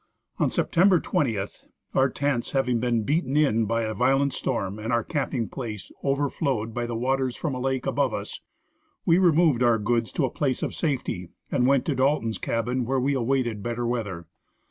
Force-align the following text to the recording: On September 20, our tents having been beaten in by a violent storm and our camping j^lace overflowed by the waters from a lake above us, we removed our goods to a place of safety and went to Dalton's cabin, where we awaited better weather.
On 0.39 0.49
September 0.49 0.99
20, 0.99 1.37
our 1.93 2.09
tents 2.09 2.53
having 2.53 2.79
been 2.79 3.03
beaten 3.03 3.37
in 3.37 3.65
by 3.65 3.83
a 3.83 3.93
violent 3.93 4.33
storm 4.33 4.79
and 4.79 4.91
our 4.91 5.03
camping 5.03 5.47
j^lace 5.47 5.91
overflowed 6.03 6.73
by 6.73 6.87
the 6.87 6.95
waters 6.95 7.35
from 7.35 7.53
a 7.53 7.59
lake 7.59 7.85
above 7.85 8.11
us, 8.11 8.41
we 9.05 9.19
removed 9.19 9.61
our 9.61 9.77
goods 9.77 10.11
to 10.13 10.25
a 10.25 10.31
place 10.31 10.63
of 10.63 10.73
safety 10.73 11.29
and 11.51 11.67
went 11.67 11.85
to 11.85 11.93
Dalton's 11.93 12.39
cabin, 12.39 12.83
where 12.83 12.99
we 12.99 13.13
awaited 13.13 13.61
better 13.61 13.85
weather. 13.85 14.25